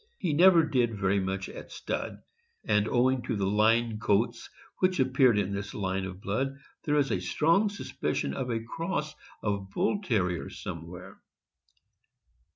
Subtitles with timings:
[0.17, 2.23] He never did very much at stud,
[2.63, 7.11] and owing to the line coats which appeared in this line of blood, there is
[7.11, 11.21] a strong suspicion of a cross of Bull Terrier somewhere.